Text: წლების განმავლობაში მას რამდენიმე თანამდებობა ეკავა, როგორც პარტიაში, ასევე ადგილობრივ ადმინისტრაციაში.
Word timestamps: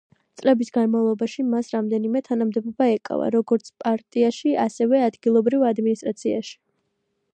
წლების 0.39 0.69
განმავლობაში 0.77 1.43
მას 1.49 1.69
რამდენიმე 1.75 2.21
თანამდებობა 2.29 2.87
ეკავა, 2.93 3.27
როგორც 3.35 3.69
პარტიაში, 3.85 4.55
ასევე 4.65 5.03
ადგილობრივ 5.11 5.67
ადმინისტრაციაში. 5.75 6.57